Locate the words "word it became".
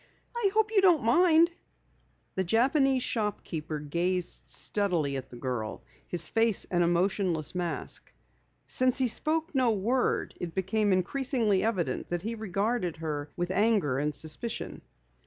9.73-10.91